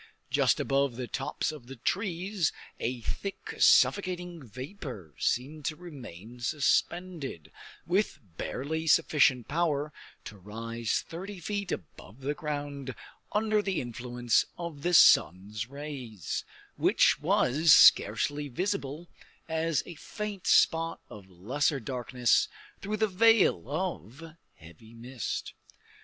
Just 0.31 0.59
above 0.59 0.95
the 0.95 1.07
tops 1.07 1.51
of 1.51 1.67
the 1.67 1.75
trees 1.75 2.51
a 2.79 3.01
thick, 3.01 3.53
suffocating 3.59 4.41
vapor 4.41 5.13
seemed 5.19 5.63
to 5.65 5.75
remain 5.75 6.39
suspended, 6.39 7.51
with 7.85 8.17
barely 8.35 8.87
sufficient 8.87 9.47
power 9.47 9.93
to 10.23 10.39
rise 10.39 11.05
thirty 11.07 11.39
feet 11.39 11.71
above 11.71 12.21
the 12.21 12.33
ground 12.33 12.95
under 13.31 13.61
the 13.61 13.79
influence 13.79 14.43
of 14.57 14.81
the 14.81 14.95
sun's 14.95 15.67
rays, 15.67 16.43
which 16.77 17.19
was 17.19 17.71
scarcely 17.71 18.47
visible 18.47 19.07
as 19.47 19.83
a 19.85 19.93
faint 19.93 20.47
spot 20.47 20.99
of 21.11 21.29
lesser 21.29 21.79
darkness 21.79 22.47
through 22.81 22.97
the 22.97 23.07
veil 23.07 23.69
of 23.69 24.33
heavy 24.55 24.95
mist. 24.95 25.53